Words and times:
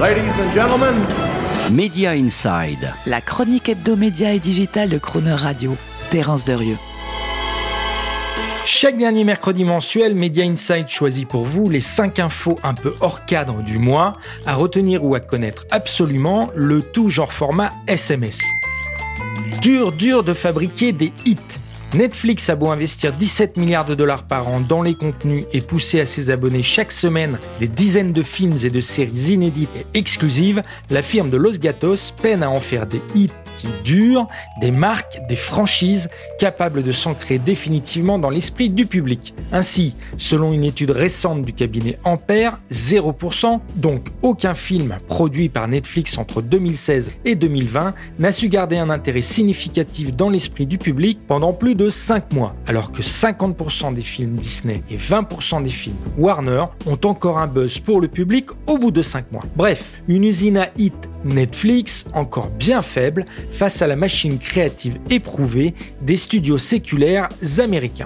Ladies 0.00 0.30
and 0.40 0.54
gentlemen, 0.54 0.94
Media 1.72 2.14
Inside. 2.14 2.94
La 3.04 3.20
chronique 3.20 3.68
hebdomédia 3.68 4.32
et 4.32 4.38
digitale 4.38 4.90
de 4.90 4.98
Croner 4.98 5.34
Radio. 5.34 5.76
Terence 6.10 6.44
Derieux. 6.44 6.76
Chaque 8.64 8.96
dernier 8.96 9.24
mercredi 9.24 9.64
mensuel, 9.64 10.14
Media 10.14 10.44
Inside 10.44 10.86
choisit 10.86 11.26
pour 11.26 11.44
vous 11.44 11.68
les 11.68 11.80
5 11.80 12.20
infos 12.20 12.54
un 12.62 12.74
peu 12.74 12.94
hors 13.00 13.24
cadre 13.24 13.60
du 13.60 13.78
mois, 13.78 14.12
à 14.46 14.54
retenir 14.54 15.02
ou 15.04 15.16
à 15.16 15.20
connaître 15.20 15.66
absolument, 15.72 16.48
le 16.54 16.80
tout 16.80 17.08
genre 17.08 17.32
format 17.32 17.72
SMS. 17.88 18.38
Dur, 19.60 19.90
dur 19.90 20.22
de 20.22 20.32
fabriquer 20.32 20.92
des 20.92 21.12
hits. 21.26 21.57
Netflix 21.94 22.50
a 22.50 22.54
beau 22.54 22.68
investir 22.68 23.14
17 23.14 23.56
milliards 23.56 23.86
de 23.86 23.94
dollars 23.94 24.24
par 24.24 24.46
an 24.48 24.60
dans 24.60 24.82
les 24.82 24.94
contenus 24.94 25.46
et 25.54 25.62
pousser 25.62 26.00
à 26.00 26.06
ses 26.06 26.30
abonnés 26.30 26.62
chaque 26.62 26.92
semaine 26.92 27.38
des 27.60 27.68
dizaines 27.68 28.12
de 28.12 28.20
films 28.20 28.58
et 28.62 28.68
de 28.68 28.80
séries 28.80 29.32
inédites 29.32 29.70
et 29.74 29.98
exclusives, 29.98 30.62
la 30.90 31.02
firme 31.02 31.30
de 31.30 31.38
Los 31.38 31.58
Gatos 31.58 32.12
peine 32.22 32.42
à 32.42 32.50
en 32.50 32.60
faire 32.60 32.86
des 32.86 33.00
hits 33.14 33.30
qui 33.58 33.68
durent, 33.82 34.28
des 34.60 34.70
marques, 34.70 35.20
des 35.28 35.36
franchises 35.36 36.08
capables 36.38 36.82
de 36.82 36.92
s'ancrer 36.92 37.38
définitivement 37.38 38.18
dans 38.18 38.30
l'esprit 38.30 38.70
du 38.70 38.86
public. 38.86 39.34
Ainsi, 39.52 39.94
selon 40.16 40.52
une 40.52 40.64
étude 40.64 40.90
récente 40.90 41.42
du 41.42 41.52
cabinet 41.52 41.98
Ampère, 42.04 42.58
0%, 42.72 43.60
donc 43.76 44.06
aucun 44.22 44.54
film 44.54 44.98
produit 45.08 45.48
par 45.48 45.66
Netflix 45.66 46.18
entre 46.18 46.40
2016 46.40 47.12
et 47.24 47.34
2020 47.34 47.94
n'a 48.18 48.32
su 48.32 48.48
garder 48.48 48.78
un 48.78 48.90
intérêt 48.90 49.20
significatif 49.20 50.14
dans 50.14 50.30
l'esprit 50.30 50.66
du 50.66 50.78
public 50.78 51.18
pendant 51.26 51.52
plus 51.52 51.74
de 51.74 51.90
5 51.90 52.32
mois, 52.32 52.54
alors 52.66 52.92
que 52.92 53.02
50% 53.02 53.94
des 53.94 54.02
films 54.02 54.34
Disney 54.34 54.82
et 54.90 54.96
20% 54.96 55.62
des 55.62 55.68
films 55.68 55.96
Warner 56.16 56.64
ont 56.86 56.98
encore 57.04 57.38
un 57.38 57.46
buzz 57.46 57.78
pour 57.78 58.00
le 58.00 58.08
public 58.08 58.46
au 58.66 58.78
bout 58.78 58.90
de 58.90 59.02
5 59.02 59.32
mois. 59.32 59.42
Bref, 59.56 60.00
une 60.06 60.24
usine 60.24 60.58
à 60.58 60.68
hit 60.76 61.08
Netflix 61.24 62.04
encore 62.14 62.48
bien 62.50 62.82
faible 62.82 63.24
face 63.52 63.82
à 63.82 63.86
la 63.86 63.96
machine 63.96 64.38
créative 64.38 64.98
éprouvée 65.10 65.74
des 66.02 66.16
studios 66.16 66.58
séculaires 66.58 67.28
américains. 67.58 68.04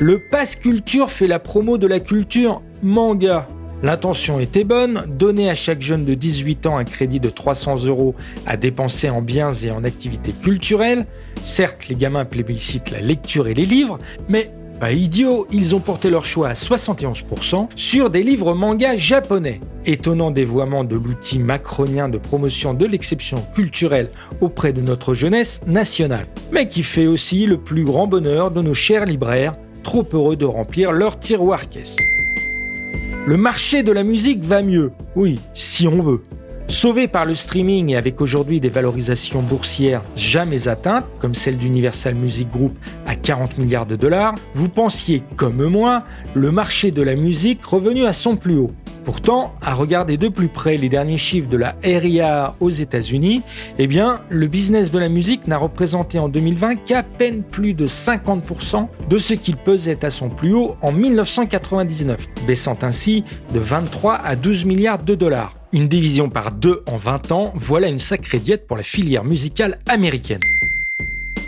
Le 0.00 0.18
Pass 0.18 0.56
Culture 0.56 1.10
fait 1.10 1.28
la 1.28 1.38
promo 1.38 1.78
de 1.78 1.86
la 1.86 2.00
culture 2.00 2.62
manga. 2.82 3.46
L'intention 3.82 4.40
était 4.40 4.64
bonne, 4.64 5.04
donner 5.06 5.50
à 5.50 5.54
chaque 5.54 5.82
jeune 5.82 6.04
de 6.04 6.14
18 6.14 6.66
ans 6.66 6.78
un 6.78 6.84
crédit 6.84 7.20
de 7.20 7.28
300 7.28 7.84
euros 7.84 8.14
à 8.46 8.56
dépenser 8.56 9.10
en 9.10 9.20
biens 9.20 9.52
et 9.52 9.70
en 9.70 9.84
activités 9.84 10.32
culturelles. 10.32 11.06
Certes, 11.42 11.88
les 11.88 11.94
gamins 11.94 12.24
plébiscitent 12.24 12.90
la 12.90 13.00
lecture 13.00 13.46
et 13.46 13.54
les 13.54 13.66
livres, 13.66 13.98
mais 14.28 14.50
pas 14.80 14.92
idiot, 14.92 15.46
ils 15.52 15.74
ont 15.74 15.80
porté 15.80 16.10
leur 16.10 16.24
choix 16.24 16.48
à 16.48 16.52
71% 16.52 17.68
sur 17.76 18.10
des 18.10 18.22
livres 18.22 18.54
manga 18.54 18.96
japonais. 18.96 19.60
Étonnant 19.86 20.30
dévoiement 20.30 20.84
de 20.84 20.96
l'outil 20.96 21.38
macronien 21.38 22.08
de 22.08 22.18
promotion 22.18 22.74
de 22.74 22.86
l'exception 22.86 23.44
culturelle 23.54 24.10
auprès 24.40 24.72
de 24.72 24.80
notre 24.80 25.14
jeunesse 25.14 25.60
nationale, 25.66 26.26
mais 26.52 26.68
qui 26.68 26.82
fait 26.82 27.06
aussi 27.06 27.46
le 27.46 27.58
plus 27.58 27.84
grand 27.84 28.06
bonheur 28.06 28.50
de 28.50 28.62
nos 28.62 28.74
chers 28.74 29.06
libraires, 29.06 29.54
trop 29.82 30.06
heureux 30.12 30.36
de 30.36 30.46
remplir 30.46 30.92
leur 30.92 31.18
tiroir 31.18 31.68
caisse. 31.68 31.96
Le 33.26 33.36
marché 33.36 33.82
de 33.82 33.92
la 33.92 34.04
musique 34.04 34.42
va 34.42 34.62
mieux, 34.62 34.92
oui, 35.16 35.38
si 35.54 35.88
on 35.88 36.02
veut. 36.02 36.22
Sauvé 36.68 37.08
par 37.08 37.24
le 37.24 37.34
streaming 37.34 37.90
et 37.90 37.96
avec 37.96 38.20
aujourd'hui 38.20 38.58
des 38.58 38.68
valorisations 38.68 39.42
boursières 39.42 40.02
jamais 40.16 40.66
atteintes, 40.68 41.04
comme 41.20 41.34
celle 41.34 41.58
d'Universal 41.58 42.14
Music 42.14 42.48
Group 42.48 42.72
à 43.06 43.14
40 43.14 43.58
milliards 43.58 43.86
de 43.86 43.96
dollars, 43.96 44.34
vous 44.54 44.68
pensiez, 44.68 45.22
comme 45.36 45.66
moi, 45.66 46.04
le 46.34 46.50
marché 46.50 46.90
de 46.90 47.02
la 47.02 47.16
musique 47.16 47.64
revenu 47.64 48.06
à 48.06 48.12
son 48.12 48.36
plus 48.36 48.56
haut. 48.56 48.72
Pourtant, 49.04 49.54
à 49.60 49.74
regarder 49.74 50.16
de 50.16 50.28
plus 50.28 50.48
près 50.48 50.78
les 50.78 50.88
derniers 50.88 51.18
chiffres 51.18 51.48
de 51.48 51.58
la 51.58 51.76
RIA 51.84 52.54
aux 52.60 52.70
États-Unis, 52.70 53.42
eh 53.78 53.88
le 54.30 54.46
business 54.46 54.90
de 54.90 54.98
la 54.98 55.08
musique 55.08 55.46
n'a 55.46 55.58
représenté 55.58 56.18
en 56.18 56.28
2020 56.28 56.76
qu'à 56.84 57.02
peine 57.02 57.42
plus 57.42 57.74
de 57.74 57.86
50% 57.86 58.88
de 59.08 59.18
ce 59.18 59.34
qu'il 59.34 59.56
pesait 59.56 60.04
à 60.04 60.10
son 60.10 60.30
plus 60.30 60.54
haut 60.54 60.76
en 60.82 60.90
1999, 60.90 62.28
baissant 62.46 62.78
ainsi 62.82 63.24
de 63.52 63.58
23 63.58 64.14
à 64.14 64.36
12 64.36 64.64
milliards 64.64 65.02
de 65.02 65.14
dollars. 65.14 65.54
Une 65.72 65.88
division 65.88 66.30
par 66.30 66.52
deux 66.52 66.82
en 66.86 66.96
20 66.96 67.32
ans, 67.32 67.52
voilà 67.56 67.88
une 67.88 67.98
sacrée 67.98 68.38
diète 68.38 68.66
pour 68.66 68.76
la 68.76 68.82
filière 68.82 69.24
musicale 69.24 69.80
américaine. 69.86 70.40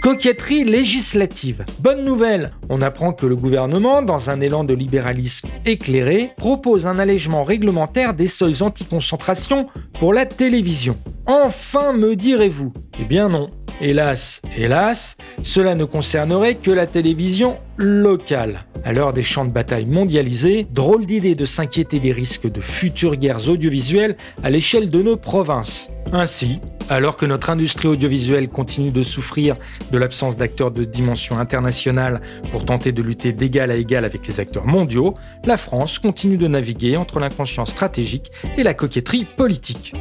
Coquetterie 0.00 0.62
législative. 0.62 1.64
Bonne 1.80 2.04
nouvelle, 2.04 2.52
on 2.68 2.80
apprend 2.82 3.12
que 3.12 3.26
le 3.26 3.34
gouvernement, 3.34 4.00
dans 4.00 4.30
un 4.30 4.40
élan 4.40 4.62
de 4.62 4.72
libéralisme 4.72 5.48
éclairé, 5.66 6.30
propose 6.36 6.86
un 6.86 7.00
allègement 7.00 7.42
réglementaire 7.42 8.14
des 8.14 8.28
seuils 8.28 8.62
anti-concentration 8.62 9.66
pour 9.94 10.14
la 10.14 10.24
télévision. 10.24 10.96
Enfin, 11.26 11.92
me 11.92 12.14
direz-vous 12.14 12.72
Eh 13.00 13.04
bien 13.04 13.28
non. 13.28 13.50
Hélas, 13.80 14.42
hélas, 14.56 15.16
cela 15.44 15.76
ne 15.76 15.84
concernerait 15.84 16.56
que 16.56 16.72
la 16.72 16.88
télévision 16.88 17.58
locale. 17.76 18.64
À 18.84 18.92
l'heure 18.92 19.12
des 19.12 19.22
champs 19.22 19.44
de 19.44 19.52
bataille 19.52 19.86
mondialisés, 19.86 20.66
drôle 20.68 21.06
d'idée 21.06 21.36
de 21.36 21.44
s'inquiéter 21.44 22.00
des 22.00 22.10
risques 22.10 22.50
de 22.50 22.60
futures 22.60 23.14
guerres 23.14 23.48
audiovisuelles 23.48 24.16
à 24.42 24.50
l'échelle 24.50 24.90
de 24.90 25.00
nos 25.00 25.16
provinces. 25.16 25.90
Ainsi, 26.12 26.58
alors 26.88 27.16
que 27.16 27.26
notre 27.26 27.50
industrie 27.50 27.86
audiovisuelle 27.86 28.48
continue 28.48 28.90
de 28.90 29.02
souffrir 29.02 29.54
de 29.92 29.98
l'absence 29.98 30.36
d'acteurs 30.36 30.72
de 30.72 30.84
dimension 30.84 31.38
internationale 31.38 32.20
pour 32.50 32.64
tenter 32.64 32.90
de 32.90 33.02
lutter 33.02 33.32
d'égal 33.32 33.70
à 33.70 33.76
égal 33.76 34.04
avec 34.04 34.26
les 34.26 34.40
acteurs 34.40 34.66
mondiaux, 34.66 35.14
la 35.44 35.56
France 35.56 36.00
continue 36.00 36.36
de 36.36 36.48
naviguer 36.48 36.96
entre 36.96 37.20
l'inconscient 37.20 37.66
stratégique 37.66 38.32
et 38.56 38.64
la 38.64 38.74
coquetterie 38.74 39.24
politique. 39.24 39.92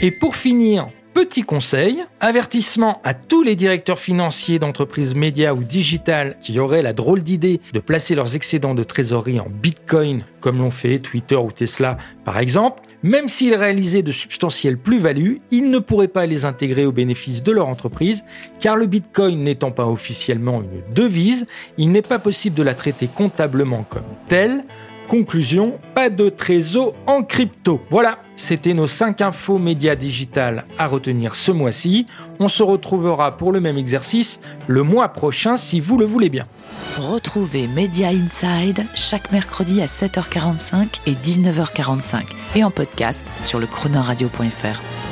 Et 0.00 0.10
pour 0.10 0.34
finir, 0.34 0.88
Petit 1.14 1.42
conseil, 1.42 2.02
avertissement 2.18 3.00
à 3.04 3.14
tous 3.14 3.44
les 3.44 3.54
directeurs 3.54 4.00
financiers 4.00 4.58
d'entreprises 4.58 5.14
médias 5.14 5.54
ou 5.54 5.62
digitales 5.62 6.36
qui 6.40 6.58
auraient 6.58 6.82
la 6.82 6.92
drôle 6.92 7.22
d'idée 7.22 7.60
de 7.72 7.78
placer 7.78 8.16
leurs 8.16 8.34
excédents 8.34 8.74
de 8.74 8.82
trésorerie 8.82 9.38
en 9.38 9.46
Bitcoin, 9.48 10.24
comme 10.40 10.58
l'ont 10.58 10.72
fait 10.72 10.98
Twitter 10.98 11.36
ou 11.36 11.52
Tesla 11.52 11.98
par 12.24 12.40
exemple. 12.40 12.82
Même 13.04 13.28
s'ils 13.28 13.54
réalisaient 13.54 14.02
de 14.02 14.10
substantielles 14.10 14.76
plus-values, 14.78 15.38
ils 15.52 15.70
ne 15.70 15.78
pourraient 15.78 16.08
pas 16.08 16.26
les 16.26 16.46
intégrer 16.46 16.84
au 16.84 16.90
bénéfice 16.90 17.44
de 17.44 17.52
leur 17.52 17.68
entreprise, 17.68 18.24
car 18.58 18.76
le 18.76 18.86
Bitcoin 18.86 19.44
n'étant 19.44 19.70
pas 19.70 19.86
officiellement 19.86 20.62
une 20.62 20.94
devise, 20.94 21.46
il 21.78 21.92
n'est 21.92 22.02
pas 22.02 22.18
possible 22.18 22.56
de 22.56 22.62
la 22.64 22.74
traiter 22.74 23.06
comptablement 23.06 23.84
comme 23.88 24.02
telle. 24.26 24.64
Conclusion, 25.08 25.78
pas 25.94 26.08
de 26.08 26.28
trésor 26.28 26.94
en 27.06 27.22
crypto. 27.22 27.80
Voilà, 27.90 28.18
c'était 28.36 28.72
nos 28.72 28.86
5 28.86 29.20
infos 29.20 29.58
médias 29.58 29.94
digitales 29.96 30.64
à 30.78 30.86
retenir 30.86 31.36
ce 31.36 31.52
mois-ci. 31.52 32.06
On 32.40 32.48
se 32.48 32.62
retrouvera 32.62 33.36
pour 33.36 33.52
le 33.52 33.60
même 33.60 33.76
exercice 33.76 34.40
le 34.66 34.82
mois 34.82 35.08
prochain 35.08 35.56
si 35.56 35.78
vous 35.78 35.98
le 35.98 36.06
voulez 36.06 36.30
bien. 36.30 36.46
Retrouvez 36.98 37.66
Media 37.68 38.08
Inside 38.08 38.84
chaque 38.94 39.30
mercredi 39.30 39.82
à 39.82 39.86
7h45 39.86 41.00
et 41.06 41.12
19h45 41.12 42.22
et 42.56 42.64
en 42.64 42.70
podcast 42.70 43.26
sur 43.38 43.58
le 43.58 43.66
chronoradio.fr. 43.66 45.03